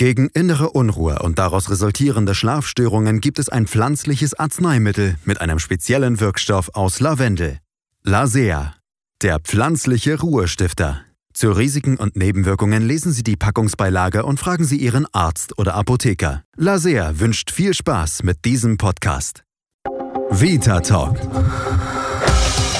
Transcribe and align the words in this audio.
Gegen 0.00 0.30
innere 0.30 0.70
Unruhe 0.70 1.18
und 1.18 1.38
daraus 1.38 1.68
resultierende 1.68 2.34
Schlafstörungen 2.34 3.20
gibt 3.20 3.38
es 3.38 3.50
ein 3.50 3.66
pflanzliches 3.66 4.32
Arzneimittel 4.32 5.16
mit 5.26 5.42
einem 5.42 5.58
speziellen 5.58 6.20
Wirkstoff 6.20 6.70
aus 6.72 7.00
Lavendel. 7.00 7.58
Lasea, 8.02 8.76
der 9.20 9.40
pflanzliche 9.40 10.18
Ruhestifter. 10.18 11.02
Zu 11.34 11.50
Risiken 11.50 11.98
und 11.98 12.16
Nebenwirkungen 12.16 12.82
lesen 12.82 13.12
Sie 13.12 13.22
die 13.22 13.36
Packungsbeilage 13.36 14.24
und 14.24 14.40
fragen 14.40 14.64
Sie 14.64 14.78
Ihren 14.78 15.06
Arzt 15.12 15.58
oder 15.58 15.74
Apotheker. 15.74 16.44
Lasea 16.56 17.20
wünscht 17.20 17.50
viel 17.50 17.74
Spaß 17.74 18.22
mit 18.22 18.46
diesem 18.46 18.78
Podcast. 18.78 19.44
Vita 20.30 20.80
Talk. 20.80 21.18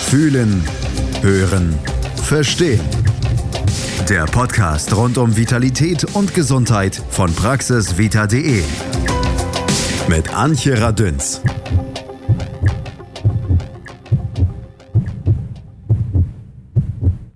Fühlen, 0.08 0.64
hören, 1.20 1.78
verstehen. 2.24 2.80
Der 4.10 4.24
Podcast 4.24 4.96
rund 4.96 5.16
um 5.18 5.36
Vitalität 5.36 6.04
und 6.16 6.34
Gesundheit 6.34 7.00
von 7.10 7.32
praxisvita.de. 7.32 8.64
Mit 10.08 10.34
Antje 10.34 10.80
Radünz. 10.80 11.40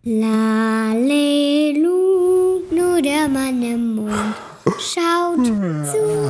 Lalelu, 0.02 0.32
nur 2.74 3.00
der 3.00 3.28
Mann 3.28 3.62
im 3.62 3.94
Mond 3.94 4.34
schaut 4.80 5.46
zu. 5.46 6.28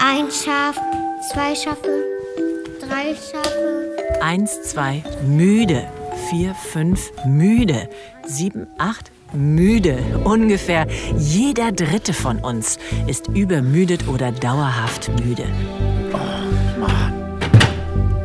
Ein 0.00 0.30
Schaf, 0.30 0.80
zwei 1.30 1.54
Schafe, 1.54 2.06
drei 2.80 3.14
Schafe. 3.14 3.90
Eins, 4.22 4.62
zwei, 4.62 5.04
müde. 5.26 5.86
Vier, 6.28 6.54
fünf, 6.54 7.10
müde. 7.24 7.88
Sieben, 8.26 8.66
acht, 8.76 9.10
müde. 9.32 9.98
Ungefähr 10.24 10.86
jeder 11.16 11.72
dritte 11.72 12.12
von 12.12 12.38
uns 12.40 12.78
ist 13.06 13.28
übermüdet 13.28 14.06
oder 14.08 14.30
dauerhaft 14.30 15.10
müde. 15.24 15.46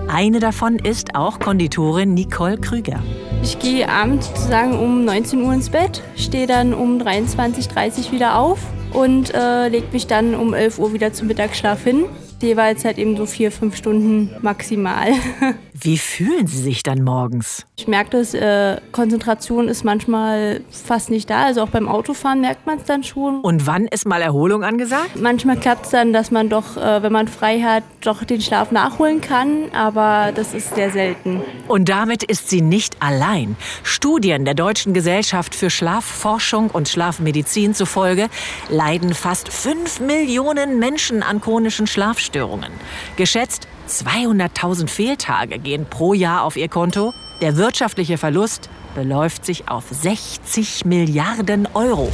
Eine 0.09 0.41
davon 0.41 0.79
ist 0.79 1.15
auch 1.15 1.39
Konditorin 1.39 2.13
Nicole 2.13 2.57
Krüger. 2.57 3.01
Ich 3.41 3.59
gehe 3.59 3.87
abends 3.87 4.27
sozusagen 4.27 4.77
um 4.77 5.05
19 5.05 5.41
Uhr 5.41 5.53
ins 5.53 5.69
Bett, 5.69 6.03
stehe 6.17 6.45
dann 6.45 6.73
um 6.73 6.97
23.30 6.99 8.07
Uhr 8.07 8.11
wieder 8.11 8.38
auf 8.38 8.59
und 8.91 9.33
äh, 9.33 9.69
lege 9.69 9.88
mich 9.93 10.07
dann 10.07 10.35
um 10.35 10.53
11 10.53 10.77
Uhr 10.77 10.91
wieder 10.91 11.13
zum 11.13 11.29
Mittagsschlaf 11.29 11.81
hin. 11.85 12.03
Jeweils 12.41 12.83
halt 12.83 12.97
eben 12.97 13.15
so 13.15 13.25
vier, 13.25 13.49
fünf 13.49 13.77
Stunden 13.77 14.29
maximal. 14.41 15.13
Wie 15.73 15.97
fühlen 15.97 16.45
Sie 16.45 16.61
sich 16.61 16.83
dann 16.83 17.03
morgens? 17.03 17.66
Ich 17.77 17.88
merke, 17.88 18.11
dass 18.11 18.35
äh, 18.35 18.79
Konzentration 18.91 19.67
ist 19.67 19.83
manchmal 19.83 20.61
fast 20.69 21.09
nicht 21.09 21.31
da. 21.31 21.45
Also 21.45 21.63
auch 21.63 21.69
beim 21.69 21.88
Autofahren 21.88 22.41
merkt 22.41 22.67
man 22.67 22.77
es 22.77 22.85
dann 22.85 23.03
schon. 23.03 23.41
Und 23.41 23.66
wann 23.66 23.88
ist 23.88 24.05
mal 24.05 24.21
Erholung 24.21 24.63
angesagt? 24.63 25.19
Manchmal 25.19 25.57
klappt 25.57 25.85
es 25.85 25.91
dann, 25.91 26.13
dass 26.13 26.29
man 26.29 26.49
doch, 26.49 26.77
äh, 26.77 27.01
wenn 27.01 27.11
man 27.11 27.27
frei 27.27 27.61
hat, 27.61 27.83
doch 28.01 28.23
den 28.23 28.39
Schlaf 28.39 28.71
nachholen 28.71 29.19
kann. 29.19 29.71
Aber 29.73 30.31
das 30.33 30.53
ist 30.53 30.75
sehr 30.75 30.91
selten. 30.91 31.41
Und 31.67 31.89
damit 31.89 32.21
ist 32.23 32.49
sie 32.49 32.61
nicht 32.61 32.97
allein. 32.99 33.55
Studien 33.81 34.45
der 34.45 34.53
Deutschen 34.53 34.94
Gesellschaft 34.94 35.55
für 35.55 35.71
Schlafforschung 35.71 36.69
und 36.69 36.88
Schlafmedizin 36.88 37.73
zufolge 37.73 38.29
leiden 38.69 39.16
fast 39.16 39.51
fünf 39.51 39.99
Millionen 39.99 40.77
Menschen 40.77 41.23
an 41.23 41.41
chronischen 41.41 41.88
Schlafstörungen. 41.88 42.71
Geschätzt 43.16 43.67
200.000 43.87 44.87
Fehltage 44.87 45.59
gehen 45.59 45.85
pro 45.89 46.13
Jahr 46.13 46.43
auf 46.43 46.55
ihr 46.55 46.69
Konto. 46.69 47.13
Der 47.41 47.57
wirtschaftliche 47.57 48.17
Verlust 48.17 48.69
beläuft 48.95 49.45
sich 49.45 49.69
auf 49.69 49.85
60 49.89 50.85
Milliarden 50.85 51.67
Euro. 51.73 52.11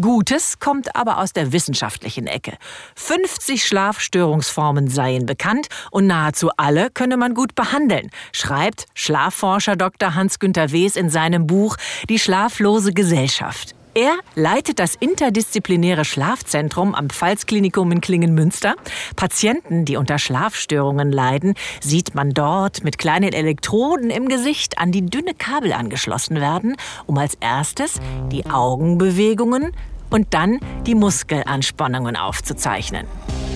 Gutes 0.00 0.58
kommt 0.58 0.94
aber 0.94 1.18
aus 1.18 1.32
der 1.32 1.52
wissenschaftlichen 1.52 2.26
Ecke. 2.26 2.58
50 2.96 3.64
Schlafstörungsformen 3.64 4.88
seien 4.88 5.24
bekannt 5.24 5.68
und 5.90 6.06
nahezu 6.06 6.50
alle 6.58 6.90
könne 6.90 7.16
man 7.16 7.34
gut 7.34 7.54
behandeln, 7.54 8.10
schreibt 8.32 8.86
Schlafforscher 8.94 9.76
Dr. 9.76 10.14
Hans-Günter 10.14 10.70
Wes 10.72 10.96
in 10.96 11.08
seinem 11.08 11.46
Buch 11.46 11.76
Die 12.10 12.18
schlaflose 12.18 12.92
Gesellschaft. 12.92 13.75
Er 13.96 14.18
leitet 14.34 14.78
das 14.78 14.94
interdisziplinäre 14.94 16.04
Schlafzentrum 16.04 16.94
am 16.94 17.08
Pfalzklinikum 17.08 17.90
in 17.92 18.02
Klingenmünster. 18.02 18.74
Patienten, 19.16 19.86
die 19.86 19.96
unter 19.96 20.18
Schlafstörungen 20.18 21.10
leiden, 21.10 21.54
sieht 21.80 22.14
man 22.14 22.34
dort 22.34 22.84
mit 22.84 22.98
kleinen 22.98 23.32
Elektroden 23.32 24.10
im 24.10 24.28
Gesicht 24.28 24.76
an 24.76 24.92
die 24.92 25.06
dünne 25.06 25.32
Kabel 25.32 25.72
angeschlossen 25.72 26.42
werden, 26.42 26.76
um 27.06 27.16
als 27.16 27.38
erstes 27.40 27.94
die 28.30 28.44
Augenbewegungen 28.44 29.72
und 30.10 30.34
dann 30.34 30.60
die 30.86 30.94
Muskelanspannungen 30.94 32.16
aufzuzeichnen. 32.16 33.06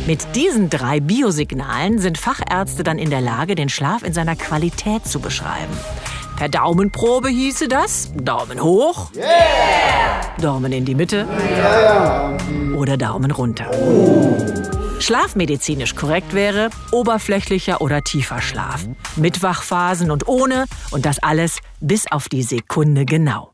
Mit 0.07 0.35
diesen 0.37 0.71
drei 0.71 1.01
Biosignalen 1.01 1.99
sind 1.99 2.17
Fachärzte 2.17 2.83
dann 2.83 2.99
in 2.99 3.11
der 3.11 3.21
Lage, 3.21 3.57
den 3.57 3.69
Schlaf 3.69 4.03
in 4.03 4.15
seiner 4.15 4.37
Qualität 4.37 5.07
zu 5.07 5.21
beschreiben. 5.21 5.77
Per 6.41 6.49
Daumenprobe 6.49 7.29
hieße 7.29 7.69
das 7.69 8.13
Daumen 8.15 8.63
hoch, 8.63 9.13
yeah! 9.15 10.23
Daumen 10.41 10.73
in 10.73 10.87
die 10.87 10.95
Mitte 10.95 11.29
yeah! 11.51 12.35
oder 12.75 12.97
Daumen 12.97 13.31
runter. 13.31 13.71
Schlafmedizinisch 15.01 15.95
korrekt 15.95 16.33
wäre 16.33 16.71
oberflächlicher 16.93 17.83
oder 17.83 18.01
tiefer 18.01 18.41
Schlaf. 18.41 18.87
Mit 19.17 19.43
Wachphasen 19.43 20.11
und 20.11 20.29
ohne 20.29 20.65
und 20.91 21.05
das 21.05 21.19
alles 21.19 21.59
bis 21.81 22.11
auf 22.11 22.31
die 22.31 22.43
Sekunde 22.43 23.05
genau. 23.05 23.53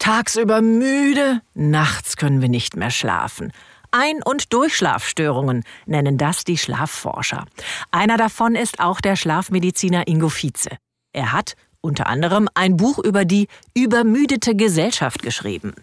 Tagsüber 0.00 0.60
müde, 0.60 1.40
nachts 1.54 2.16
können 2.16 2.42
wir 2.42 2.48
nicht 2.48 2.74
mehr 2.74 2.90
schlafen. 2.90 3.52
Ein- 3.92 4.24
und 4.24 4.52
Durchschlafstörungen 4.52 5.62
nennen 5.86 6.18
das 6.18 6.42
die 6.42 6.58
Schlafforscher. 6.58 7.44
Einer 7.92 8.16
davon 8.16 8.56
ist 8.56 8.80
auch 8.80 9.00
der 9.00 9.14
Schlafmediziner 9.14 10.08
Ingo 10.08 10.30
Vize. 10.30 10.70
Er 11.18 11.32
hat 11.32 11.56
unter 11.80 12.06
anderem 12.06 12.48
ein 12.54 12.76
Buch 12.76 13.00
über 13.00 13.24
die 13.24 13.48
übermüdete 13.74 14.54
Gesellschaft 14.54 15.20
geschrieben. 15.20 15.74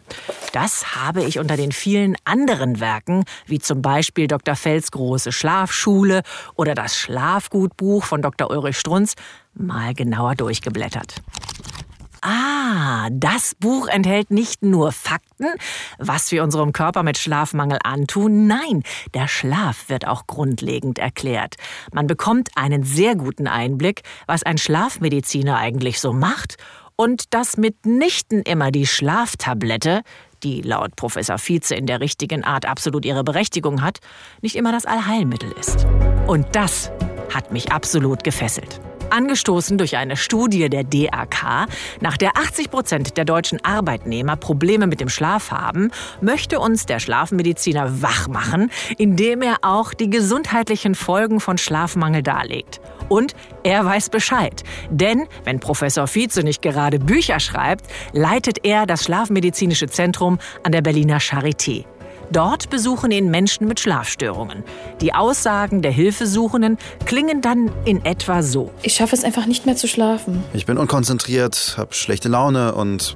Das 0.54 0.96
habe 0.96 1.26
ich 1.26 1.40
unter 1.40 1.58
den 1.58 1.74
vielen 1.74 2.16
anderen 2.24 2.80
Werken, 2.80 3.26
wie 3.46 3.60
zum 3.60 3.82
Beispiel 3.82 4.28
Dr. 4.28 4.56
Fells 4.56 4.92
große 4.92 5.34
Schlafschule 5.34 6.24
oder 6.56 6.74
das 6.74 6.96
Schlafgutbuch 6.96 8.06
von 8.06 8.22
Dr. 8.22 8.50
Ulrich 8.50 8.78
Strunz, 8.80 9.16
mal 9.54 9.94
genauer 9.94 10.36
durchgeblättert. 10.36 11.16
Ah, 12.22 13.10
das 13.12 13.56
Buch 13.56 13.88
enthält 13.88 14.32
nicht 14.32 14.64
nur 14.64 14.92
Fakten, 14.92 15.48
was 15.98 16.32
wir 16.32 16.44
unserem 16.44 16.74
Körper 16.74 17.04
mit 17.04 17.18
Schlafmangel 17.18 17.80
antun, 17.84 18.48
nein, 18.48 18.84
der 19.14 19.28
Schlaf 19.28 19.90
wird 19.90 20.08
auch 20.08 20.28
grundlegend 20.28 21.00
erklärt. 21.00 21.56
Man 21.94 22.08
bekommt 22.08 22.50
einen 22.56 22.84
sehr 22.84 23.16
guten 23.16 23.48
Einblick, 23.48 24.02
was 24.28 24.44
ein 24.44 24.58
Schlafmediziner 24.58 25.58
eigentlich 25.58 26.00
so 26.00 26.14
macht 26.14 26.58
und 26.96 27.34
dass 27.34 27.58
mitnichten 27.58 28.42
immer 28.42 28.72
die 28.72 28.88
Schlaftablette, 28.88 30.02
die 30.44 30.62
laut 30.62 30.96
Professor 30.96 31.38
Vize 31.38 31.76
in 31.76 31.86
der 31.86 32.00
richtigen 32.00 32.44
Art 32.44 32.66
absolut 32.66 33.06
ihre 33.06 33.24
Berechtigung 33.24 33.82
hat, 33.82 34.00
nicht 34.42 34.56
immer 34.56 34.72
das 34.72 34.86
Allheilmittel 34.86 35.52
ist. 35.60 35.86
Und 36.28 36.48
das 36.56 36.92
hat 37.34 37.52
mich 37.52 37.72
absolut 37.72 38.24
gefesselt. 38.24 38.80
Angestoßen 39.10 39.78
durch 39.78 39.98
eine 39.98 40.18
Studie 40.18 40.70
der 40.70 40.84
DAK, 40.84 41.68
nach 42.02 42.18
der 42.18 42.38
80 42.38 42.72
Prozent 42.72 43.18
der 43.18 43.26
deutschen 43.26 43.64
Arbeitnehmer 43.64 44.36
Probleme 44.36 44.88
mit 44.88 45.00
dem 45.00 45.10
Schlaf 45.10 45.52
haben, 45.52 45.92
möchte 46.22 46.60
uns 46.60 46.86
der 46.86 47.00
Schlafmediziner 47.00 48.02
wach 48.02 48.28
machen, 48.28 48.72
indem 48.98 49.42
er 49.42 49.58
auch 49.62 49.94
die 49.94 50.10
gesundheitlichen 50.10 50.96
Folgen 50.96 51.40
von 51.40 51.58
Schlafmangel 51.58 52.24
darlegt. 52.24 52.82
Und 53.10 53.36
er 53.64 53.86
weiß 53.86 54.10
Bescheid. 54.10 54.64
Denn 54.90 55.28
wenn 55.44 55.60
Professor 55.60 56.08
Vize 56.08 56.44
nicht 56.44 56.62
gerade 56.62 57.00
Bücher 57.00 57.40
schreibt, 57.40 57.86
leitet 58.14 58.66
er 58.66 58.86
das 58.86 59.04
Schlafmedizinische 59.04 59.88
Zentrum 59.88 60.40
an 60.64 60.72
der 60.72 60.82
Berliner 60.82 61.20
Charité. 61.20 61.86
Dort 62.32 62.70
besuchen 62.70 63.12
ihn 63.12 63.30
Menschen 63.30 63.68
mit 63.68 63.80
Schlafstörungen. 63.80 64.64
Die 65.02 65.14
Aussagen 65.14 65.82
der 65.82 65.92
Hilfesuchenden 65.92 66.78
klingen 67.06 67.42
dann 67.42 67.72
in 67.86 68.04
etwa 68.06 68.42
so. 68.42 68.72
Ich 68.82 68.94
schaffe 68.94 69.16
es 69.16 69.24
einfach 69.24 69.46
nicht 69.46 69.66
mehr 69.66 69.76
zu 69.76 69.88
schlafen. 69.88 70.44
Ich 70.54 70.66
bin 70.66 70.78
unkonzentriert, 70.78 71.76
habe 71.78 71.94
schlechte 71.94 72.30
Laune 72.30 72.76
und 72.76 73.16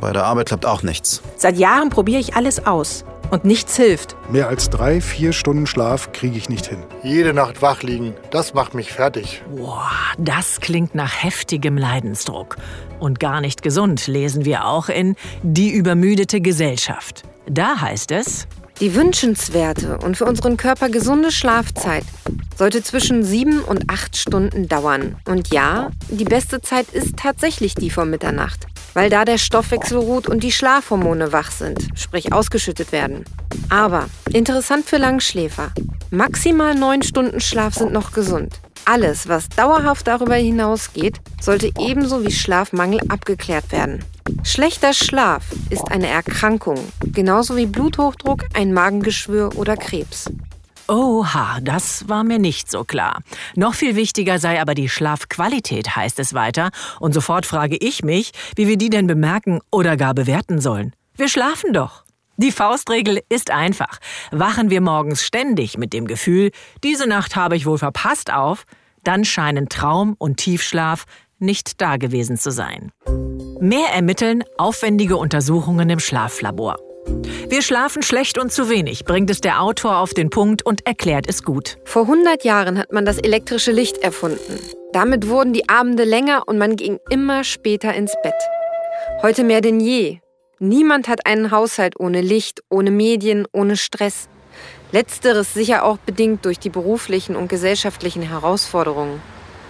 bei 0.00 0.12
der 0.12 0.24
Arbeit 0.24 0.46
klappt 0.46 0.66
auch 0.66 0.82
nichts. 0.82 1.22
Seit 1.36 1.58
Jahren 1.58 1.90
probiere 1.90 2.20
ich 2.20 2.34
alles 2.34 2.66
aus. 2.66 3.04
Und 3.30 3.44
nichts 3.44 3.76
hilft. 3.76 4.16
Mehr 4.32 4.48
als 4.48 4.70
drei, 4.70 5.02
vier 5.02 5.34
Stunden 5.34 5.66
Schlaf 5.66 6.12
kriege 6.12 6.38
ich 6.38 6.48
nicht 6.48 6.66
hin. 6.66 6.78
Jede 7.02 7.34
Nacht 7.34 7.60
wach 7.60 7.82
liegen, 7.82 8.14
das 8.30 8.54
macht 8.54 8.72
mich 8.72 8.90
fertig. 8.90 9.42
Boah, 9.54 9.90
das 10.16 10.60
klingt 10.62 10.94
nach 10.94 11.22
heftigem 11.22 11.76
Leidensdruck. 11.76 12.56
Und 13.00 13.20
gar 13.20 13.42
nicht 13.42 13.62
gesund, 13.62 14.06
lesen 14.06 14.46
wir 14.46 14.64
auch 14.64 14.88
in 14.88 15.14
Die 15.42 15.70
übermüdete 15.70 16.40
Gesellschaft. 16.40 17.22
Da 17.50 17.80
heißt 17.80 18.10
es, 18.10 18.46
Die 18.80 18.94
wünschenswerte 18.94 19.98
und 19.98 20.16
für 20.16 20.24
unseren 20.24 20.56
Körper 20.56 20.88
gesunde 20.88 21.32
Schlafzeit 21.32 22.04
sollte 22.56 22.82
zwischen 22.82 23.24
sieben 23.24 23.60
und 23.60 23.90
acht 23.90 24.16
Stunden 24.16 24.68
dauern. 24.68 25.16
Und 25.26 25.52
ja, 25.52 25.90
die 26.10 26.24
beste 26.24 26.60
Zeit 26.60 26.88
ist 26.90 27.16
tatsächlich 27.16 27.74
die 27.74 27.90
vor 27.90 28.04
Mitternacht, 28.04 28.66
weil 28.94 29.10
da 29.10 29.24
der 29.24 29.38
Stoffwechsel 29.38 29.98
ruht 29.98 30.28
und 30.28 30.44
die 30.44 30.52
Schlafhormone 30.52 31.32
wach 31.32 31.50
sind, 31.50 31.88
sprich 31.94 32.32
ausgeschüttet 32.32 32.92
werden. 32.92 33.24
Aber 33.68 34.06
interessant 34.32 34.84
für 34.86 34.98
Langschläfer, 34.98 35.72
maximal 36.10 36.74
neun 36.74 37.02
Stunden 37.02 37.40
Schlaf 37.40 37.74
sind 37.74 37.92
noch 37.92 38.12
gesund. 38.12 38.60
Alles, 38.84 39.28
was 39.28 39.48
dauerhaft 39.48 40.06
darüber 40.06 40.36
hinausgeht, 40.36 41.18
sollte 41.40 41.70
ebenso 41.78 42.24
wie 42.24 42.30
Schlafmangel 42.30 43.00
abgeklärt 43.08 43.72
werden. 43.72 44.04
Schlechter 44.48 44.94
Schlaf 44.94 45.44
ist 45.68 45.90
eine 45.90 46.06
Erkrankung, 46.06 46.78
genauso 47.04 47.58
wie 47.58 47.66
Bluthochdruck, 47.66 48.44
ein 48.54 48.72
Magengeschwür 48.72 49.50
oder 49.56 49.76
Krebs. 49.76 50.32
Oha, 50.88 51.58
das 51.60 52.08
war 52.08 52.24
mir 52.24 52.38
nicht 52.38 52.70
so 52.70 52.82
klar. 52.82 53.20
Noch 53.56 53.74
viel 53.74 53.94
wichtiger 53.94 54.38
sei 54.38 54.58
aber 54.58 54.74
die 54.74 54.88
Schlafqualität, 54.88 55.94
heißt 55.94 56.18
es 56.18 56.32
weiter. 56.32 56.70
Und 56.98 57.12
sofort 57.12 57.44
frage 57.44 57.76
ich 57.78 58.02
mich, 58.02 58.32
wie 58.56 58.66
wir 58.66 58.78
die 58.78 58.88
denn 58.88 59.06
bemerken 59.06 59.60
oder 59.70 59.98
gar 59.98 60.14
bewerten 60.14 60.62
sollen. 60.62 60.94
Wir 61.14 61.28
schlafen 61.28 61.74
doch. 61.74 62.04
Die 62.38 62.50
Faustregel 62.50 63.20
ist 63.28 63.50
einfach. 63.50 63.98
Wachen 64.30 64.70
wir 64.70 64.80
morgens 64.80 65.22
ständig 65.22 65.76
mit 65.76 65.92
dem 65.92 66.06
Gefühl, 66.06 66.52
diese 66.82 67.06
Nacht 67.06 67.36
habe 67.36 67.54
ich 67.54 67.66
wohl 67.66 67.78
verpasst 67.78 68.32
auf, 68.32 68.64
dann 69.04 69.26
scheinen 69.26 69.68
Traum 69.68 70.16
und 70.16 70.38
Tiefschlaf 70.38 71.04
nicht 71.38 71.82
da 71.82 71.98
gewesen 71.98 72.38
zu 72.38 72.50
sein. 72.50 72.92
Mehr 73.60 73.88
ermitteln 73.92 74.44
aufwendige 74.56 75.16
Untersuchungen 75.16 75.90
im 75.90 75.98
Schlaflabor. 75.98 76.76
Wir 77.48 77.60
schlafen 77.60 78.02
schlecht 78.02 78.38
und 78.38 78.52
zu 78.52 78.70
wenig, 78.70 79.04
bringt 79.04 79.30
es 79.30 79.40
der 79.40 79.60
Autor 79.60 79.96
auf 79.96 80.14
den 80.14 80.30
Punkt 80.30 80.64
und 80.64 80.86
erklärt 80.86 81.28
es 81.28 81.42
gut. 81.42 81.76
Vor 81.84 82.02
100 82.02 82.44
Jahren 82.44 82.78
hat 82.78 82.92
man 82.92 83.04
das 83.04 83.18
elektrische 83.18 83.72
Licht 83.72 83.98
erfunden. 83.98 84.60
Damit 84.92 85.28
wurden 85.28 85.52
die 85.52 85.68
Abende 85.68 86.04
länger 86.04 86.44
und 86.46 86.58
man 86.58 86.76
ging 86.76 87.00
immer 87.10 87.42
später 87.42 87.92
ins 87.94 88.14
Bett. 88.22 88.34
Heute 89.22 89.42
mehr 89.42 89.60
denn 89.60 89.80
je. 89.80 90.20
Niemand 90.60 91.08
hat 91.08 91.26
einen 91.26 91.50
Haushalt 91.50 91.98
ohne 91.98 92.20
Licht, 92.20 92.62
ohne 92.70 92.92
Medien, 92.92 93.44
ohne 93.52 93.76
Stress. 93.76 94.28
Letzteres 94.92 95.52
sicher 95.52 95.84
auch 95.84 95.98
bedingt 95.98 96.44
durch 96.44 96.60
die 96.60 96.70
beruflichen 96.70 97.34
und 97.34 97.48
gesellschaftlichen 97.48 98.22
Herausforderungen. 98.22 99.20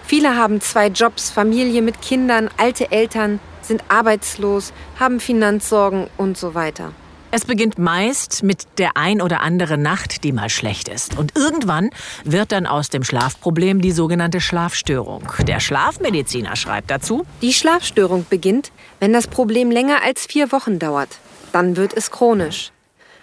Viele 0.09 0.35
haben 0.35 0.59
zwei 0.59 0.87
Jobs, 0.87 1.29
Familie 1.29 1.83
mit 1.83 2.01
Kindern, 2.01 2.49
alte 2.57 2.91
Eltern, 2.91 3.39
sind 3.61 3.83
arbeitslos, 3.89 4.73
haben 4.99 5.19
Finanzsorgen 5.19 6.07
und 6.17 6.35
so 6.35 6.55
weiter. 6.55 6.93
Es 7.29 7.45
beginnt 7.45 7.77
meist 7.77 8.41
mit 8.41 8.65
der 8.79 8.97
ein 8.97 9.21
oder 9.21 9.41
andere 9.41 9.77
Nacht, 9.77 10.23
die 10.23 10.31
mal 10.31 10.49
schlecht 10.49 10.87
ist. 10.87 11.15
Und 11.15 11.37
irgendwann 11.37 11.91
wird 12.23 12.51
dann 12.53 12.65
aus 12.65 12.89
dem 12.89 13.03
Schlafproblem 13.03 13.81
die 13.81 13.91
sogenannte 13.91 14.41
Schlafstörung. 14.41 15.27
Der 15.47 15.59
Schlafmediziner 15.59 16.55
schreibt 16.55 16.89
dazu, 16.89 17.23
Die 17.43 17.53
Schlafstörung 17.53 18.25
beginnt, 18.27 18.71
wenn 18.99 19.13
das 19.13 19.27
Problem 19.27 19.69
länger 19.69 20.01
als 20.03 20.25
vier 20.25 20.51
Wochen 20.51 20.79
dauert. 20.79 21.19
Dann 21.51 21.77
wird 21.77 21.93
es 21.93 22.09
chronisch. 22.09 22.71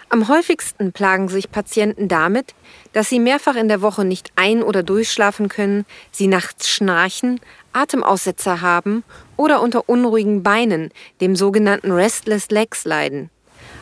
Am 0.09 0.29
häufigsten 0.29 0.93
plagen 0.93 1.27
sich 1.27 1.51
Patienten 1.51 2.07
damit, 2.07 2.55
dass 2.93 3.09
sie 3.09 3.19
mehrfach 3.19 3.55
in 3.55 3.67
der 3.67 3.81
Woche 3.81 4.05
nicht 4.05 4.31
ein- 4.37 4.63
oder 4.63 4.81
durchschlafen 4.81 5.49
können, 5.49 5.85
sie 6.11 6.27
nachts 6.27 6.69
schnarchen, 6.69 7.41
Atemaussetzer 7.73 8.61
haben 8.61 9.03
oder 9.35 9.61
unter 9.61 9.89
unruhigen 9.89 10.43
Beinen, 10.43 10.91
dem 11.19 11.35
sogenannten 11.35 11.91
Restless 11.91 12.49
Legs 12.49 12.85
leiden. 12.85 13.29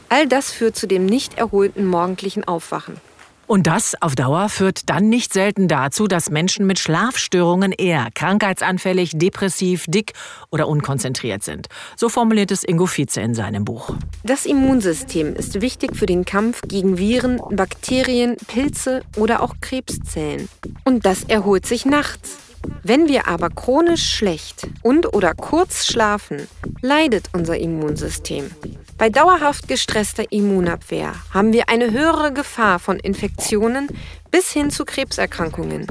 All 0.10 0.28
das 0.28 0.52
führt 0.52 0.76
zu 0.76 0.88
dem 0.88 1.06
nicht 1.06 1.38
erholten 1.38 1.86
morgendlichen 1.86 2.44
Aufwachen. 2.44 3.00
Und 3.48 3.68
das 3.68 3.96
auf 4.02 4.16
Dauer 4.16 4.50
führt 4.50 4.90
dann 4.90 5.10
nicht 5.10 5.32
selten 5.32 5.68
dazu, 5.68 6.08
dass 6.08 6.32
Menschen 6.32 6.66
mit 6.66 6.80
Schlafstörungen 6.80 7.72
eher 7.72 8.08
krankheitsanfällig, 8.14 9.12
depressiv, 9.16 9.86
dick 9.88 10.14
oder 10.50 10.68
unkonzentriert 10.68 11.44
sind. 11.44 11.68
So 11.96 12.10
formuliert 12.10 12.52
es 12.52 12.64
Ingo 12.64 12.88
Vize 12.88 13.22
in 13.22 13.36
seinem 13.36 13.64
Buch. 13.64 13.96
Das 14.24 14.46
Immunsystem 14.46 15.36
ist 15.36 15.62
wichtig 15.62 15.96
für 15.96 16.08
den 16.08 16.26
Kampf 16.26 16.62
gegen 16.68 16.98
Viren, 16.98 17.40
Bakterien, 17.52 18.36
Pilze 18.48 19.04
oder 19.16 19.44
auch 19.44 19.56
Krebszellen. 19.62 20.50
Und 20.84 21.06
das 21.06 21.24
erholt 21.24 21.66
sich 21.68 21.86
nachts. 21.86 22.38
Wenn 22.82 23.08
wir 23.08 23.28
aber 23.28 23.50
chronisch 23.52 24.10
schlecht 24.10 24.68
und 24.82 25.14
oder 25.14 25.36
kurz 25.36 25.86
schlafen, 25.86 26.48
leidet 26.82 27.30
unser 27.34 27.58
Immunsystem. 27.58 28.50
Bei 28.98 29.10
dauerhaft 29.10 29.68
gestresster 29.68 30.32
Immunabwehr 30.32 31.14
haben 31.34 31.52
wir 31.52 31.68
eine 31.68 31.92
höhere 31.92 32.32
Gefahr 32.32 32.80
von 32.80 32.98
Infektionen 32.98 33.90
bis 34.32 34.52
hin 34.52 34.72
zu 34.72 34.86
Krebserkrankungen. 34.86 35.86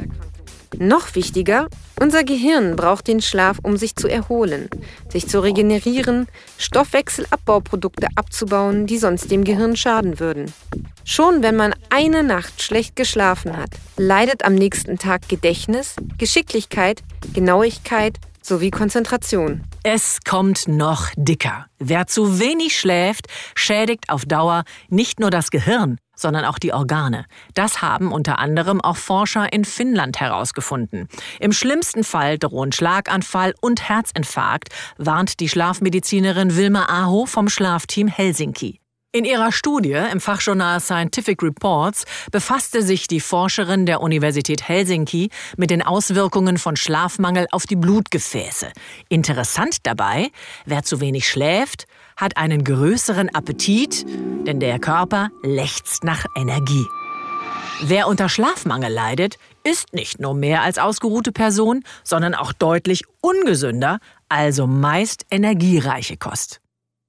Noch 0.79 1.15
wichtiger, 1.15 1.69
unser 2.01 2.25
Gehirn 2.25 2.77
braucht 2.77 3.07
den 3.07 3.21
Schlaf, 3.21 3.59
um 3.63 3.77
sich 3.77 3.95
zu 3.95 4.09
erholen, 4.09 4.69
sich 5.11 5.29
zu 5.29 5.41
regenerieren, 5.41 6.27
Stoffwechselabbauprodukte 6.59 8.09
abzubauen, 8.17 8.87
die 8.87 8.99
sonst 8.99 9.31
dem 9.31 9.45
Gehirn 9.45 9.77
schaden 9.77 10.19
würden. 10.19 10.53
Schon 11.05 11.43
wenn 11.43 11.57
man 11.57 11.75
eine 11.91 12.23
Nacht 12.23 12.63
schlecht 12.63 12.97
geschlafen 12.97 13.57
hat, 13.57 13.71
leidet 13.99 14.45
am 14.47 14.55
nächsten 14.55 14.99
Tag 14.99 15.29
Gedächtnis, 15.29 15.95
Geschicklichkeit, 16.19 17.03
Genauigkeit 17.35 18.19
sowie 18.45 18.71
Konzentration. 18.71 19.65
Es 19.83 20.21
kommt 20.25 20.69
noch 20.69 21.09
dicker. 21.17 21.67
Wer 21.79 22.07
zu 22.07 22.39
wenig 22.39 22.79
schläft, 22.79 23.27
schädigt 23.55 24.11
auf 24.11 24.25
Dauer 24.25 24.65
nicht 24.89 25.19
nur 25.19 25.31
das 25.31 25.51
Gehirn, 25.51 25.99
sondern 26.15 26.45
auch 26.45 26.59
die 26.59 26.73
Organe. 26.73 27.25
Das 27.55 27.83
haben 27.83 28.13
unter 28.13 28.39
anderem 28.39 28.81
auch 28.81 28.97
Forscher 28.97 29.53
in 29.53 29.65
Finnland 29.65 30.21
herausgefunden. 30.21 31.09
Im 31.41 31.53
schlimmsten 31.53 32.05
Fall 32.05 32.39
drohen 32.39 32.73
Schlaganfall 32.73 33.55
und 33.61 33.89
Herzinfarkt, 33.89 34.69
warnt 34.99 35.41
die 35.41 35.49
Schlafmedizinerin 35.49 36.57
Wilma 36.57 36.87
Aho 36.89 37.27
vom 37.27 37.49
Schlafteam 37.49 38.09
Helsinki. 38.09 38.81
In 39.17 39.25
ihrer 39.25 39.53
Studie 39.53 39.97
im 40.11 40.21
Fachjournal 40.21 40.81
Scientific 40.81 41.41
Reports 41.41 42.05
befasste 42.33 42.83
sich 42.83 43.07
die 43.07 43.21
Forscherin 43.21 43.87
der 43.87 44.01
Universität 44.01 44.67
Helsinki 44.67 45.31
mit 45.57 45.71
den 45.71 45.83
Auswirkungen 45.83 46.59
von 46.59 46.75
Schlafmangel 46.75 47.47
auf 47.53 47.65
die 47.65 47.77
Blutgefäße. 47.77 48.73
Interessant 49.09 49.87
dabei, 49.87 50.31
wer 50.67 50.83
zu 50.83 50.99
wenig 50.99 51.29
schläft, 51.29 51.87
hat 52.17 52.37
einen 52.37 52.65
größeren 52.65 53.33
Appetit, 53.33 54.05
denn 54.49 54.59
der 54.59 54.81
Körper 54.81 55.29
lechzt 55.45 56.03
nach 56.03 56.27
Energie. 56.35 56.85
Wer 57.85 58.09
unter 58.09 58.29
Schlafmangel 58.29 58.93
leidet, 58.93 59.37
ist 59.63 59.93
nicht 59.93 60.19
nur 60.19 60.35
mehr 60.35 60.63
als 60.63 60.79
ausgeruhte 60.79 61.31
Person, 61.31 61.85
sondern 62.03 62.35
auch 62.35 62.53
deutlich 62.53 63.05
ungesünder, 63.21 64.01
also 64.29 64.67
meist 64.67 65.25
energiereiche 65.31 66.17
Kost. 66.17 66.61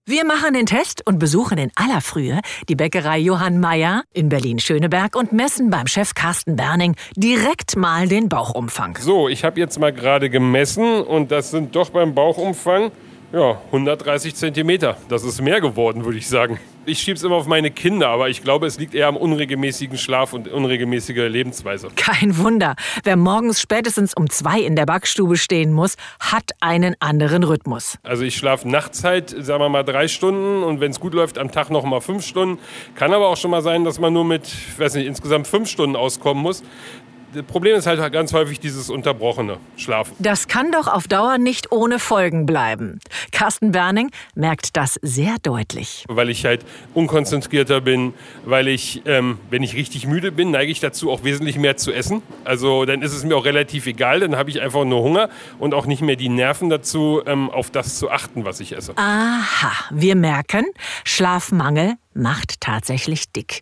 Wir 0.07 0.23
machen 0.23 0.53
den 0.53 0.67
Test 0.67 1.01
und 1.07 1.17
besuchen 1.17 1.57
in 1.57 1.71
aller 1.73 1.99
Frühe 1.99 2.39
die 2.69 2.75
Bäckerei 2.75 3.17
Johann 3.17 3.59
Meyer 3.59 4.03
in 4.13 4.29
Berlin-Schöneberg 4.29 5.15
und 5.15 5.33
messen 5.33 5.71
beim 5.71 5.87
Chef 5.87 6.13
Carsten 6.13 6.55
Berning 6.55 6.95
direkt 7.15 7.75
mal 7.75 8.07
den 8.07 8.29
Bauchumfang. 8.29 8.99
So, 9.01 9.27
ich 9.29 9.43
habe 9.43 9.59
jetzt 9.59 9.79
mal 9.79 9.91
gerade 9.91 10.29
gemessen 10.29 11.01
und 11.01 11.31
das 11.31 11.49
sind 11.49 11.75
doch 11.75 11.89
beim 11.89 12.13
Bauchumfang 12.13 12.91
ja, 13.33 13.59
130 13.65 14.35
Zentimeter. 14.35 14.95
Das 15.09 15.23
ist 15.23 15.41
mehr 15.41 15.59
geworden, 15.59 16.05
würde 16.05 16.19
ich 16.19 16.29
sagen. 16.29 16.59
Ich 16.87 16.99
schiebe 16.99 17.17
es 17.17 17.23
immer 17.23 17.35
auf 17.35 17.47
meine 17.47 17.71
Kinder, 17.71 18.09
aber 18.09 18.29
ich 18.29 18.43
glaube, 18.43 18.67
es 18.67 18.77
liegt 18.77 18.93
eher 18.93 19.07
am 19.07 19.17
unregelmäßigen 19.17 19.97
Schlaf 19.97 20.33
und 20.33 20.47
unregelmäßiger 20.47 21.27
Lebensweise. 21.27 21.89
Kein 21.95 22.37
Wunder. 22.37 22.75
Wer 23.03 23.15
morgens 23.15 23.59
spätestens 23.59 24.13
um 24.13 24.29
zwei 24.29 24.59
in 24.59 24.75
der 24.75 24.85
Backstube 24.85 25.35
stehen 25.35 25.73
muss, 25.73 25.95
hat 26.19 26.51
einen 26.59 26.95
anderen 26.99 27.43
Rhythmus. 27.43 27.97
Also 28.03 28.23
ich 28.23 28.35
schlafe 28.35 28.69
nachts 28.69 29.03
halt, 29.03 29.31
sagen 29.31 29.61
wir 29.61 29.69
mal, 29.69 29.83
drei 29.83 30.07
Stunden 30.07 30.61
und 30.61 30.79
wenn 30.79 30.91
es 30.91 30.99
gut 30.99 31.15
läuft, 31.15 31.39
am 31.39 31.51
Tag 31.51 31.71
noch 31.71 31.83
mal 31.85 32.01
fünf 32.01 32.23
Stunden. 32.23 32.59
Kann 32.93 33.13
aber 33.13 33.29
auch 33.29 33.37
schon 33.37 33.49
mal 33.49 33.63
sein, 33.63 33.83
dass 33.83 33.99
man 33.99 34.13
nur 34.13 34.23
mit, 34.23 34.47
weiß 34.77 34.93
nicht, 34.93 35.07
insgesamt 35.07 35.47
fünf 35.47 35.67
Stunden 35.67 35.95
auskommen 35.95 36.43
muss. 36.43 36.61
Das 37.35 37.43
Problem 37.43 37.75
ist 37.75 37.85
halt 37.85 38.13
ganz 38.13 38.31
häufig 38.31 38.61
dieses 38.61 38.89
unterbrochene 38.89 39.57
Schlafen. 39.75 40.15
Das 40.19 40.47
kann 40.47 40.71
doch 40.71 40.87
auf 40.87 41.09
Dauer 41.09 41.37
nicht 41.37 41.69
ohne 41.69 41.99
Folgen 41.99 42.45
bleiben. 42.45 43.01
Carsten 43.33 43.73
Berning 43.73 44.09
merkt 44.35 44.77
das 44.77 44.97
sehr 45.01 45.35
deutlich. 45.43 46.05
Weil 46.07 46.29
ich 46.29 46.45
halt 46.45 46.63
unkonzentrierter 46.93 47.81
bin, 47.81 48.13
weil 48.45 48.69
ich, 48.69 49.01
ähm, 49.05 49.37
wenn 49.49 49.63
ich 49.63 49.75
richtig 49.75 50.07
müde 50.07 50.31
bin, 50.31 50.51
neige 50.51 50.71
ich 50.71 50.79
dazu, 50.79 51.11
auch 51.11 51.25
wesentlich 51.25 51.57
mehr 51.57 51.75
zu 51.75 51.91
essen. 51.91 52.21
Also 52.45 52.85
dann 52.85 53.01
ist 53.01 53.11
es 53.11 53.25
mir 53.25 53.35
auch 53.35 53.43
relativ 53.43 53.85
egal, 53.85 54.21
dann 54.21 54.37
habe 54.37 54.49
ich 54.49 54.61
einfach 54.61 54.85
nur 54.85 55.01
Hunger 55.01 55.27
und 55.59 55.73
auch 55.73 55.87
nicht 55.87 56.01
mehr 56.01 56.15
die 56.15 56.29
Nerven 56.29 56.69
dazu, 56.69 57.21
ähm, 57.25 57.49
auf 57.49 57.69
das 57.69 57.97
zu 57.97 58.09
achten, 58.09 58.45
was 58.45 58.61
ich 58.61 58.71
esse. 58.77 58.93
Aha, 58.95 59.73
wir 59.91 60.15
merken, 60.15 60.63
Schlafmangel 61.03 61.95
macht 62.13 62.61
tatsächlich 62.61 63.29
dick. 63.33 63.61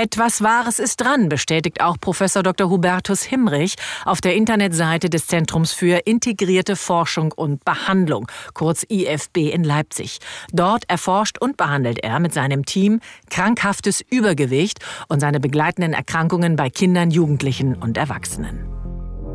Etwas 0.00 0.42
Wahres 0.42 0.78
ist 0.78 1.02
dran, 1.02 1.28
bestätigt 1.28 1.82
auch 1.82 1.98
Professor 2.00 2.42
Dr. 2.42 2.70
Hubertus 2.70 3.22
Himmrich 3.22 3.74
auf 4.06 4.22
der 4.22 4.34
Internetseite 4.34 5.10
des 5.10 5.26
Zentrums 5.26 5.72
für 5.72 6.06
integrierte 6.06 6.74
Forschung 6.74 7.32
und 7.32 7.66
Behandlung, 7.66 8.26
kurz 8.54 8.86
IFB 8.88 9.52
in 9.52 9.62
Leipzig. 9.62 10.20
Dort 10.54 10.84
erforscht 10.88 11.36
und 11.36 11.58
behandelt 11.58 12.02
er 12.02 12.18
mit 12.18 12.32
seinem 12.32 12.64
Team 12.64 13.00
krankhaftes 13.28 14.00
Übergewicht 14.00 14.78
und 15.08 15.20
seine 15.20 15.38
begleitenden 15.38 15.92
Erkrankungen 15.92 16.56
bei 16.56 16.70
Kindern, 16.70 17.10
Jugendlichen 17.10 17.74
und 17.74 17.98
Erwachsenen. 17.98 18.64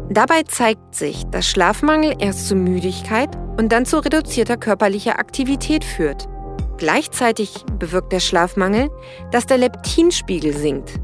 Dabei 0.10 0.41
zeigt 0.48 0.95
sich, 0.95 1.25
dass 1.25 1.48
Schlafmangel 1.48 2.15
erst 2.17 2.48
zu 2.48 2.55
Müdigkeit 2.55 3.29
und 3.60 3.72
dann 3.72 3.86
zu 3.86 4.00
reduzierter 4.00 4.57
körperlicher 4.57 5.19
Aktivität 5.19 5.84
führt. 5.84 6.27
Gleichzeitig 6.77 7.63
bewirkt 7.79 8.12
der 8.12 8.20
Schlafmangel, 8.20 8.89
dass 9.32 9.46
der 9.46 9.58
Leptinspiegel 9.58 10.53
sinkt. 10.53 11.00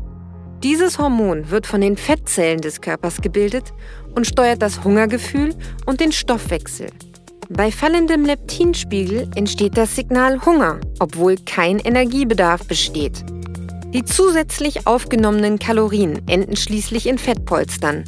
Dieses 0.64 1.00
Hormon 1.00 1.50
wird 1.50 1.66
von 1.66 1.82
den 1.82 1.98
Fettzellen 1.98 2.62
des 2.62 2.82
Körpers 2.82 3.22
gebildet 3.22 3.74
und 4.14 4.28
steuert 4.28 4.62
das 4.62 4.84
Hungergefühl 4.84 5.56
und 5.86 6.00
den 6.02 6.12
Stoffwechsel. 6.12 6.88
Bei 7.50 7.72
fallendem 7.72 8.26
Leptinspiegel 8.26 9.30
entsteht 9.36 9.76
das 9.76 9.96
Signal 9.96 10.46
Hunger, 10.46 10.80
obwohl 11.00 11.36
kein 11.46 11.80
Energiebedarf 11.80 12.66
besteht. 12.68 13.26
Die 13.94 14.06
zusätzlich 14.06 14.88
aufgenommenen 14.88 15.58
Kalorien 15.58 16.22
enden 16.28 16.56
schließlich 16.56 17.08
in 17.08 17.18
Fettpolstern. 17.18 18.06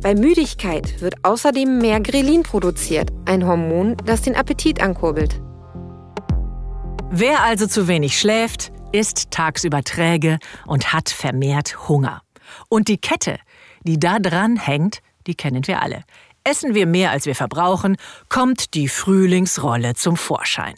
Bei 0.00 0.14
Müdigkeit 0.14 1.02
wird 1.02 1.16
außerdem 1.24 1.78
mehr 1.78 2.00
Grelin 2.00 2.42
produziert, 2.42 3.10
ein 3.26 3.46
Hormon, 3.46 3.96
das 4.06 4.22
den 4.22 4.34
Appetit 4.34 4.80
ankurbelt. 4.80 5.42
Wer 7.12 7.42
also 7.42 7.66
zu 7.66 7.88
wenig 7.88 8.20
schläft, 8.20 8.70
ist 8.92 9.32
tagsüber 9.32 9.82
träge 9.82 10.38
und 10.64 10.92
hat 10.92 11.10
vermehrt 11.10 11.88
Hunger. 11.88 12.22
Und 12.68 12.86
die 12.86 12.98
Kette, 12.98 13.40
die 13.82 13.98
da 13.98 14.20
dran 14.20 14.56
hängt, 14.56 15.00
die 15.26 15.34
kennen 15.34 15.66
wir 15.66 15.82
alle. 15.82 16.04
Essen 16.44 16.72
wir 16.72 16.86
mehr, 16.86 17.10
als 17.10 17.26
wir 17.26 17.34
verbrauchen, 17.34 17.96
kommt 18.28 18.74
die 18.74 18.86
Frühlingsrolle 18.86 19.94
zum 19.94 20.16
Vorschein. 20.16 20.74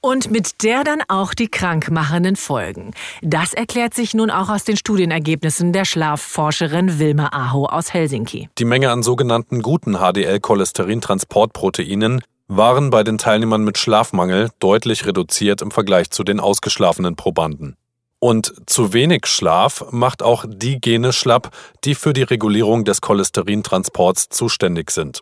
Und 0.00 0.30
mit 0.30 0.62
der 0.62 0.84
dann 0.84 1.02
auch 1.08 1.34
die 1.34 1.48
krankmachenden 1.48 2.36
Folgen. 2.36 2.92
Das 3.20 3.52
erklärt 3.52 3.94
sich 3.94 4.14
nun 4.14 4.30
auch 4.30 4.50
aus 4.50 4.62
den 4.62 4.76
Studienergebnissen 4.76 5.72
der 5.72 5.84
Schlafforscherin 5.84 7.00
Wilma 7.00 7.30
Aho 7.32 7.66
aus 7.66 7.92
Helsinki. 7.92 8.48
Die 8.58 8.64
Menge 8.64 8.92
an 8.92 9.02
sogenannten 9.02 9.62
guten 9.62 9.96
HDL-Cholesterin-Transportproteinen 9.96 12.22
waren 12.48 12.90
bei 12.90 13.04
den 13.04 13.18
Teilnehmern 13.18 13.62
mit 13.62 13.78
Schlafmangel 13.78 14.48
deutlich 14.58 15.06
reduziert 15.06 15.62
im 15.62 15.70
Vergleich 15.70 16.10
zu 16.10 16.24
den 16.24 16.40
ausgeschlafenen 16.40 17.14
Probanden. 17.14 17.76
Und 18.20 18.52
zu 18.66 18.92
wenig 18.92 19.26
Schlaf 19.26 19.84
macht 19.92 20.24
auch 20.24 20.44
die 20.48 20.80
Gene 20.80 21.12
schlapp, 21.12 21.50
die 21.84 21.94
für 21.94 22.12
die 22.12 22.24
Regulierung 22.24 22.84
des 22.84 23.00
Cholesterintransports 23.00 24.28
zuständig 24.30 24.90
sind. 24.90 25.20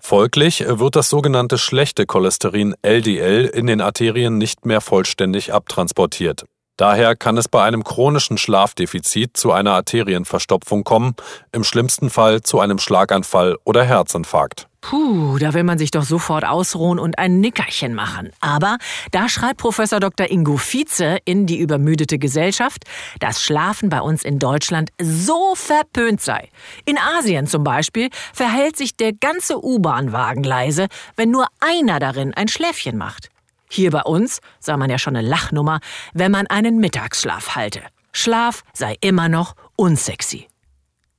Folglich 0.00 0.64
wird 0.66 0.96
das 0.96 1.10
sogenannte 1.10 1.58
schlechte 1.58 2.06
Cholesterin 2.06 2.74
LDL 2.82 3.44
in 3.46 3.68
den 3.68 3.80
Arterien 3.80 4.36
nicht 4.36 4.66
mehr 4.66 4.80
vollständig 4.80 5.52
abtransportiert. 5.52 6.44
Daher 6.76 7.14
kann 7.14 7.36
es 7.36 7.48
bei 7.48 7.62
einem 7.62 7.84
chronischen 7.84 8.36
Schlafdefizit 8.36 9.36
zu 9.36 9.52
einer 9.52 9.74
Arterienverstopfung 9.74 10.82
kommen, 10.82 11.14
im 11.52 11.62
schlimmsten 11.62 12.10
Fall 12.10 12.40
zu 12.40 12.58
einem 12.58 12.80
Schlaganfall 12.80 13.56
oder 13.62 13.84
Herzinfarkt. 13.84 14.66
Puh, 14.90 15.38
da 15.38 15.54
will 15.54 15.64
man 15.64 15.78
sich 15.78 15.90
doch 15.90 16.02
sofort 16.02 16.44
ausruhen 16.44 16.98
und 16.98 17.18
ein 17.18 17.40
Nickerchen 17.40 17.94
machen. 17.94 18.30
Aber 18.40 18.76
da 19.12 19.30
schreibt 19.30 19.56
Professor 19.56 19.98
Dr. 19.98 20.30
Ingo 20.30 20.58
Vize 20.58 21.16
in 21.24 21.46
die 21.46 21.58
übermüdete 21.58 22.18
Gesellschaft, 22.18 22.84
dass 23.18 23.42
Schlafen 23.42 23.88
bei 23.88 24.02
uns 24.02 24.24
in 24.24 24.38
Deutschland 24.38 24.90
so 25.00 25.54
verpönt 25.54 26.20
sei. 26.20 26.50
In 26.84 26.98
Asien 26.98 27.46
zum 27.46 27.64
Beispiel 27.64 28.10
verhält 28.34 28.76
sich 28.76 28.94
der 28.94 29.14
ganze 29.14 29.64
U-Bahn-Wagen 29.64 30.44
leise, 30.44 30.88
wenn 31.16 31.30
nur 31.30 31.46
einer 31.60 31.98
darin 31.98 32.34
ein 32.34 32.48
Schläfchen 32.48 32.98
macht. 32.98 33.30
Hier 33.70 33.90
bei 33.90 34.02
uns 34.02 34.40
sei 34.60 34.76
man 34.76 34.90
ja 34.90 34.98
schon 34.98 35.16
eine 35.16 35.26
Lachnummer, 35.26 35.80
wenn 36.12 36.30
man 36.30 36.46
einen 36.48 36.76
Mittagsschlaf 36.76 37.56
halte. 37.56 37.80
Schlaf 38.12 38.62
sei 38.74 38.96
immer 39.00 39.30
noch 39.30 39.54
unsexy. 39.76 40.46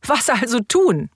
Was 0.08 0.30
also 0.30 0.60
tun? 0.60 1.10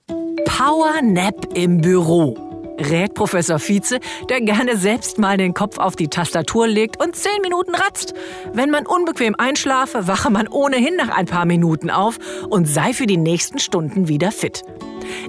Power 0.45 1.01
Nap 1.03 1.53
im 1.53 1.81
Büro 1.81 2.35
rät 2.79 3.13
Professor 3.13 3.59
Vize, 3.59 3.99
der 4.29 4.41
gerne 4.41 4.77
selbst 4.77 5.17
mal 5.19 5.37
den 5.37 5.53
Kopf 5.53 5.77
auf 5.77 5.95
die 5.95 6.07
Tastatur 6.07 6.67
legt 6.67 7.01
und 7.03 7.15
zehn 7.15 7.41
Minuten 7.41 7.75
ratzt. 7.75 8.13
Wenn 8.53 8.69
man 8.69 8.87
unbequem 8.87 9.35
einschlafe, 9.37 10.07
wache 10.07 10.29
man 10.29 10.47
ohnehin 10.47 10.95
nach 10.95 11.09
ein 11.09 11.25
paar 11.25 11.45
Minuten 11.45 11.89
auf 11.89 12.17
und 12.49 12.65
sei 12.65 12.93
für 12.93 13.05
die 13.05 13.17
nächsten 13.17 13.59
Stunden 13.59 14.07
wieder 14.07 14.31
fit. 14.31 14.63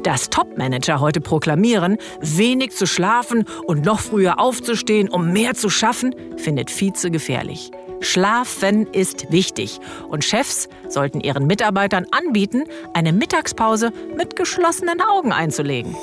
Dass 0.05 0.31
Topmanager 0.31 1.00
heute 1.00 1.21
proklamieren, 1.21 1.99
wenig 2.21 2.71
zu 2.73 2.87
schlafen 2.87 3.45
und 3.67 3.85
noch 3.85 4.00
früher 4.00 4.38
aufzustehen, 4.38 5.09
um 5.09 5.33
mehr 5.33 5.55
zu 5.55 5.69
schaffen, 5.71 6.14
findet 6.37 6.71
Vize 6.71 7.11
gefährlich. 7.11 7.73
Schlafen 8.00 8.87
ist 8.92 9.30
wichtig 9.30 9.78
und 10.09 10.25
Chefs 10.25 10.69
sollten 10.88 11.21
ihren 11.21 11.47
Mitarbeitern 11.47 12.07
anbieten, 12.11 12.64
eine 12.95 13.12
Mittagspause 13.12 13.92
mit 14.16 14.37
geschlossenen 14.37 15.00
Augen 15.00 15.33
einzulegen. 15.33 15.95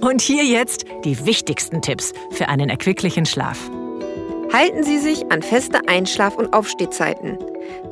Und 0.00 0.20
hier 0.20 0.44
jetzt 0.44 0.84
die 1.04 1.26
wichtigsten 1.26 1.82
Tipps 1.82 2.12
für 2.30 2.48
einen 2.48 2.68
erquicklichen 2.68 3.26
Schlaf. 3.26 3.58
Halten 4.52 4.82
Sie 4.82 4.98
sich 4.98 5.30
an 5.30 5.42
feste 5.42 5.88
Einschlaf- 5.88 6.36
und 6.36 6.52
Aufstehzeiten. 6.54 7.38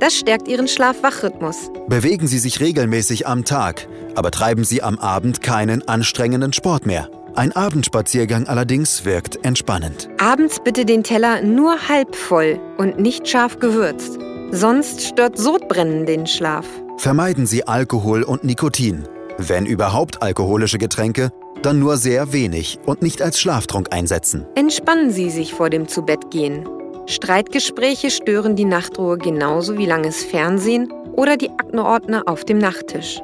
Das 0.01 0.15
stärkt 0.15 0.49
Ihren 0.49 0.69
Schlaf-Wach-Rhythmus. 0.69 1.71
Bewegen 1.89 2.27
Sie 2.27 2.39
sich 2.39 2.61
regelmäßig 2.61 3.27
am 3.27 3.45
Tag, 3.45 3.87
aber 4.15 4.31
treiben 4.31 4.65
Sie 4.65 4.83
am 4.83 4.99
Abend 4.99 5.43
keinen 5.43 5.87
anstrengenden 5.87 6.53
Sport 6.53 6.87
mehr. 6.87 7.11
Ein 7.37 7.53
Abendspaziergang 7.53 8.47
allerdings 8.47 9.05
wirkt 9.05 9.45
entspannend. 9.45 10.09
Abends 10.19 10.59
bitte 10.65 10.87
den 10.87 11.03
Teller 11.03 11.43
nur 11.43 11.87
halb 11.87 12.17
voll 12.17 12.59
und 12.79 12.99
nicht 12.99 13.29
scharf 13.29 13.59
gewürzt. 13.59 14.19
Sonst 14.53 15.03
stört 15.03 15.37
Sodbrennen 15.37 16.07
den 16.07 16.27
Schlaf. 16.27 16.65
Vermeiden 16.97 17.45
Sie 17.45 17.67
Alkohol 17.69 18.23
und 18.23 18.43
Nikotin. 18.43 19.07
Wenn 19.37 19.67
überhaupt 19.67 20.23
alkoholische 20.23 20.79
Getränke, 20.79 21.31
dann 21.61 21.79
nur 21.79 21.99
sehr 21.99 22.33
wenig 22.33 22.79
und 22.87 23.03
nicht 23.03 23.21
als 23.21 23.39
Schlaftrunk 23.39 23.93
einsetzen. 23.93 24.47
Entspannen 24.55 25.11
Sie 25.11 25.29
sich 25.29 25.53
vor 25.53 25.69
dem 25.69 25.89
Zubettgehen. 25.89 26.67
Streitgespräche 27.05 28.11
stören 28.11 28.57
die 28.57 28.65
Nachtruhe 28.65 29.19
genauso 29.19 29.77
wie 29.77 29.87
langes 29.87 30.25
Fernsehen 30.25 30.91
oder 31.13 31.37
die 31.37 31.51
Aktenordner 31.51 32.23
auf 32.25 32.47
dem 32.47 32.57
Nachttisch. 32.57 33.21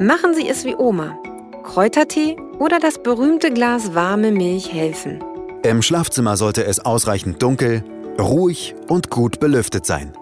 Machen 0.00 0.34
Sie 0.34 0.48
es 0.48 0.64
wie 0.64 0.74
Oma. 0.74 1.16
Kräutertee 1.62 2.36
oder 2.58 2.78
das 2.78 3.02
berühmte 3.02 3.52
Glas 3.52 3.94
warme 3.94 4.32
Milch 4.32 4.72
helfen. 4.72 5.22
Im 5.62 5.82
Schlafzimmer 5.82 6.36
sollte 6.36 6.64
es 6.64 6.84
ausreichend 6.84 7.42
dunkel, 7.42 7.82
ruhig 8.20 8.74
und 8.88 9.10
gut 9.10 9.40
belüftet 9.40 9.86
sein. 9.86 10.12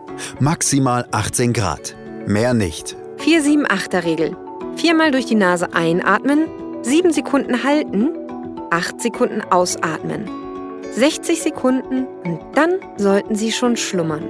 Maximal 0.41 1.07
18 1.11 1.53
Grad. 1.53 1.97
Mehr 2.26 2.55
nicht. 2.55 2.97
4-7-8er-Regel. 3.19 4.37
Viermal 4.76 5.11
durch 5.11 5.26
die 5.26 5.35
Nase 5.35 5.73
einatmen, 5.75 6.47
7 6.83 7.12
Sekunden 7.12 7.62
halten, 7.62 8.11
8 8.71 9.00
Sekunden 9.00 9.43
ausatmen. 9.43 10.29
60 10.93 11.43
Sekunden 11.43 12.07
und 12.25 12.41
dann 12.55 12.76
sollten 12.97 13.35
Sie 13.35 13.53
schon 13.53 13.76
schlummern. 13.76 14.29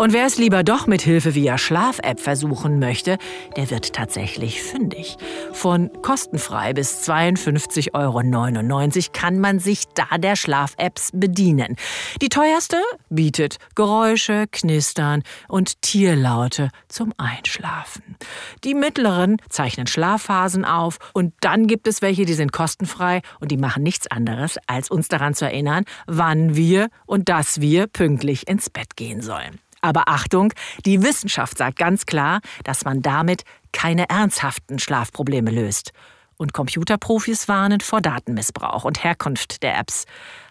Und 0.00 0.14
wer 0.14 0.24
es 0.24 0.38
lieber 0.38 0.62
doch 0.62 0.86
mit 0.86 1.02
Hilfe 1.02 1.34
via 1.34 1.58
Schlaf-App 1.58 2.20
versuchen 2.20 2.78
möchte, 2.78 3.18
der 3.56 3.70
wird 3.70 3.92
tatsächlich 3.92 4.62
fündig. 4.62 5.18
Von 5.52 5.90
kostenfrei 6.00 6.72
bis 6.72 7.06
52,99 7.06 7.92
Euro 7.92 9.12
kann 9.12 9.40
man 9.40 9.58
sich 9.58 9.84
da 9.94 10.16
der 10.16 10.36
Schlaf-Apps 10.36 11.10
bedienen. 11.12 11.76
Die 12.22 12.30
teuerste 12.30 12.78
bietet 13.10 13.58
Geräusche, 13.74 14.46
Knistern 14.50 15.22
und 15.48 15.82
Tierlaute 15.82 16.70
zum 16.88 17.12
Einschlafen. 17.18 18.16
Die 18.64 18.74
mittleren 18.74 19.36
zeichnen 19.50 19.86
Schlafphasen 19.86 20.64
auf 20.64 20.98
und 21.12 21.34
dann 21.40 21.66
gibt 21.66 21.86
es 21.86 22.00
welche, 22.00 22.24
die 22.24 22.32
sind 22.34 22.52
kostenfrei 22.52 23.20
und 23.38 23.50
die 23.50 23.58
machen 23.58 23.82
nichts 23.82 24.10
anderes, 24.10 24.58
als 24.66 24.90
uns 24.90 25.08
daran 25.08 25.34
zu 25.34 25.44
erinnern, 25.44 25.84
wann 26.06 26.56
wir 26.56 26.88
und 27.04 27.28
dass 27.28 27.60
wir 27.60 27.86
pünktlich 27.86 28.48
ins 28.48 28.70
Bett 28.70 28.96
gehen 28.96 29.20
sollen. 29.20 29.59
Aber 29.80 30.08
Achtung, 30.08 30.52
die 30.84 31.02
Wissenschaft 31.02 31.58
sagt 31.58 31.78
ganz 31.78 32.06
klar, 32.06 32.40
dass 32.64 32.84
man 32.84 33.02
damit 33.02 33.44
keine 33.72 34.08
ernsthaften 34.08 34.78
Schlafprobleme 34.78 35.50
löst. 35.50 35.92
Und 36.36 36.52
Computerprofis 36.52 37.48
warnen 37.48 37.80
vor 37.80 38.00
Datenmissbrauch 38.00 38.84
und 38.84 39.04
Herkunft 39.04 39.62
der 39.62 39.78
Apps. 39.78 40.06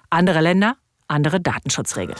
Andere 0.10 0.42
Länder, 0.42 0.78
andere 1.08 1.40
Datenschutzregeln. 1.40 2.18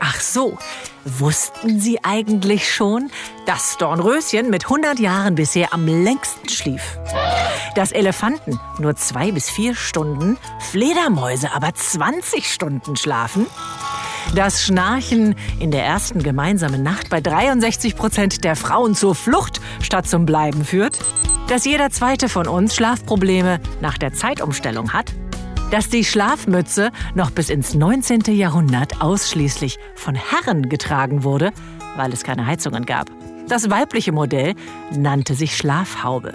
Ach 0.00 0.20
so, 0.20 0.56
wussten 1.04 1.80
Sie 1.80 2.02
eigentlich 2.04 2.72
schon, 2.72 3.10
dass 3.46 3.76
Dornröschen 3.78 4.48
mit 4.48 4.64
100 4.64 4.98
Jahren 4.98 5.34
bisher 5.34 5.72
am 5.72 5.86
längsten 5.86 6.48
schlief? 6.48 6.98
Dass 7.74 7.92
Elefanten 7.92 8.58
nur 8.78 8.96
zwei 8.96 9.32
bis 9.32 9.50
vier 9.50 9.74
Stunden, 9.74 10.38
Fledermäuse 10.70 11.52
aber 11.52 11.74
20 11.74 12.50
Stunden 12.50 12.96
schlafen? 12.96 13.46
Dass 14.34 14.62
Schnarchen 14.62 15.34
in 15.58 15.70
der 15.70 15.84
ersten 15.84 16.22
gemeinsamen 16.22 16.82
Nacht 16.82 17.10
bei 17.10 17.20
63 17.20 17.96
Prozent 17.96 18.44
der 18.44 18.56
Frauen 18.56 18.94
zur 18.94 19.14
Flucht 19.14 19.60
statt 19.80 20.06
zum 20.06 20.26
Bleiben 20.26 20.64
führt, 20.64 20.98
dass 21.48 21.64
jeder 21.64 21.90
zweite 21.90 22.28
von 22.28 22.46
uns 22.46 22.74
Schlafprobleme 22.74 23.60
nach 23.80 23.98
der 23.98 24.12
Zeitumstellung 24.12 24.92
hat, 24.92 25.12
dass 25.70 25.88
die 25.88 26.04
Schlafmütze 26.04 26.90
noch 27.14 27.30
bis 27.30 27.50
ins 27.50 27.74
19. 27.74 28.22
Jahrhundert 28.28 29.00
ausschließlich 29.00 29.78
von 29.94 30.14
Herren 30.14 30.68
getragen 30.68 31.24
wurde, 31.24 31.52
weil 31.96 32.12
es 32.12 32.22
keine 32.22 32.46
Heizungen 32.46 32.86
gab. 32.86 33.10
Das 33.48 33.70
weibliche 33.70 34.12
Modell 34.12 34.54
nannte 34.94 35.34
sich 35.34 35.56
Schlafhaube. 35.56 36.34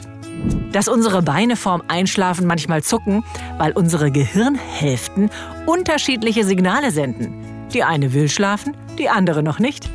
Dass 0.72 0.88
unsere 0.88 1.22
Beine 1.22 1.56
vorm 1.56 1.84
Einschlafen 1.88 2.48
manchmal 2.48 2.82
zucken, 2.82 3.24
weil 3.60 3.72
unsere 3.74 4.12
Gehirnhälften 4.12 5.30
unterschiedliche 5.68 6.44
Signale 6.44 6.92
senden. 6.92 7.43
Die 7.74 7.84
eine 7.84 8.14
will 8.14 8.30
schlafen, 8.30 8.76
die 8.98 9.10
andere 9.10 9.44
noch 9.44 9.60
nicht. 9.60 9.90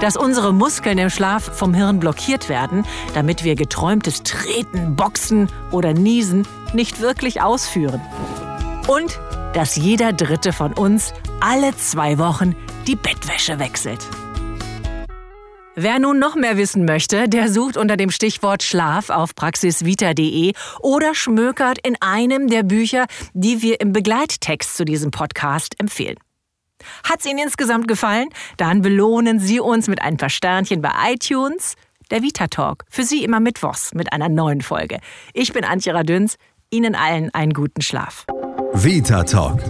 Dass 0.00 0.16
unsere 0.16 0.54
Muskeln 0.54 0.96
im 0.98 1.10
Schlaf 1.10 1.56
vom 1.56 1.74
Hirn 1.74 2.00
blockiert 2.00 2.48
werden, 2.48 2.84
damit 3.14 3.44
wir 3.44 3.56
geträumtes 3.56 4.22
Treten, 4.22 4.96
Boxen 4.96 5.48
oder 5.72 5.92
Niesen 5.92 6.46
nicht 6.72 7.00
wirklich 7.00 7.42
ausführen. 7.42 8.00
Und 8.86 9.18
dass 9.54 9.76
jeder 9.76 10.12
Dritte 10.12 10.52
von 10.52 10.72
uns 10.72 11.12
alle 11.40 11.76
zwei 11.76 12.18
Wochen 12.18 12.54
die 12.86 12.96
Bettwäsche 12.96 13.58
wechselt. 13.58 14.06
Wer 15.74 16.00
nun 16.00 16.18
noch 16.18 16.34
mehr 16.34 16.56
wissen 16.56 16.84
möchte, 16.84 17.28
der 17.28 17.48
sucht 17.48 17.76
unter 17.76 17.96
dem 17.96 18.10
Stichwort 18.10 18.64
Schlaf 18.64 19.10
auf 19.10 19.34
praxisvita.de 19.36 20.52
oder 20.80 21.14
schmökert 21.14 21.78
in 21.86 21.96
einem 22.00 22.48
der 22.48 22.64
Bücher, 22.64 23.06
die 23.32 23.62
wir 23.62 23.80
im 23.80 23.92
Begleittext 23.92 24.76
zu 24.76 24.84
diesem 24.84 25.12
Podcast 25.12 25.78
empfehlen. 25.78 26.16
Hat's 27.04 27.26
Ihnen 27.26 27.38
insgesamt 27.38 27.88
gefallen? 27.88 28.28
Dann 28.56 28.82
belohnen 28.82 29.38
Sie 29.38 29.60
uns 29.60 29.88
mit 29.88 30.02
ein 30.02 30.16
paar 30.16 30.30
Sternchen 30.30 30.82
bei 30.82 30.90
iTunes. 31.12 31.74
Der 32.10 32.22
Vita 32.22 32.46
Talk, 32.46 32.84
für 32.88 33.04
Sie 33.04 33.22
immer 33.22 33.40
Mittwochs 33.40 33.92
mit 33.94 34.12
einer 34.12 34.28
neuen 34.28 34.62
Folge. 34.62 34.98
Ich 35.34 35.52
bin 35.52 35.64
Antje 35.64 35.92
Radüns, 35.92 36.36
Ihnen 36.70 36.94
allen 36.94 37.32
einen 37.34 37.52
guten 37.52 37.82
Schlaf. 37.82 38.26
Vita 38.72 39.24
Talk. 39.24 39.60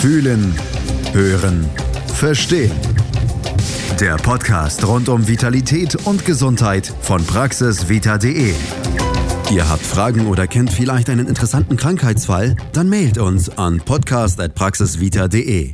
Fühlen, 0.00 0.54
hören, 1.12 1.68
verstehen. 2.14 2.72
Der 4.00 4.16
Podcast 4.16 4.86
rund 4.86 5.08
um 5.08 5.26
Vitalität 5.26 5.94
und 6.06 6.26
Gesundheit 6.26 6.92
von 7.00 7.24
praxisvita.de. 7.24 8.52
Ihr 9.50 9.68
habt 9.68 9.86
Fragen 9.86 10.26
oder 10.26 10.48
kennt 10.48 10.72
vielleicht 10.72 11.08
einen 11.08 11.28
interessanten 11.28 11.76
Krankheitsfall? 11.76 12.56
Dann 12.72 12.88
mailt 12.88 13.16
uns 13.16 13.48
an 13.48 13.78
podcast.praxisvita.de. 13.78 15.72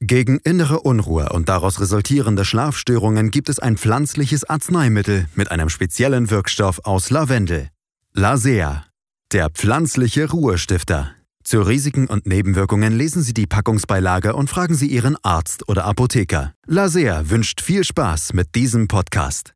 Gegen 0.00 0.38
innere 0.38 0.80
Unruhe 0.80 1.28
und 1.30 1.48
daraus 1.48 1.80
resultierende 1.80 2.44
Schlafstörungen 2.44 3.30
gibt 3.30 3.48
es 3.48 3.58
ein 3.58 3.76
pflanzliches 3.76 4.44
Arzneimittel 4.44 5.26
mit 5.34 5.50
einem 5.50 5.68
speziellen 5.68 6.30
Wirkstoff 6.30 6.80
aus 6.84 7.10
Lavendel. 7.10 7.70
Lasea, 8.12 8.84
der 9.32 9.50
pflanzliche 9.50 10.30
Ruhestifter. 10.30 11.12
Zu 11.44 11.60
Risiken 11.60 12.08
und 12.08 12.26
Nebenwirkungen 12.26 12.92
lesen 12.92 13.22
Sie 13.22 13.34
die 13.34 13.46
Packungsbeilage 13.46 14.34
und 14.34 14.50
fragen 14.50 14.74
Sie 14.74 14.88
Ihren 14.88 15.16
Arzt 15.22 15.68
oder 15.68 15.84
Apotheker. 15.84 16.52
Lasea 16.66 17.30
wünscht 17.30 17.60
viel 17.60 17.84
Spaß 17.84 18.32
mit 18.32 18.56
diesem 18.56 18.88
Podcast. 18.88 19.55